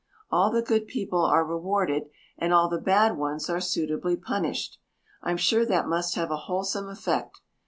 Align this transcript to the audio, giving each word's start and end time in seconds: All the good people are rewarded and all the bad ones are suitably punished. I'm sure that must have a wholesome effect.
All 0.31 0.49
the 0.49 0.63
good 0.63 0.87
people 0.87 1.21
are 1.23 1.45
rewarded 1.45 2.05
and 2.35 2.51
all 2.51 2.67
the 2.67 2.81
bad 2.81 3.17
ones 3.19 3.51
are 3.51 3.61
suitably 3.61 4.15
punished. 4.17 4.79
I'm 5.21 5.37
sure 5.37 5.63
that 5.63 5.87
must 5.87 6.15
have 6.15 6.31
a 6.31 6.37
wholesome 6.47 6.89
effect. 6.89 7.39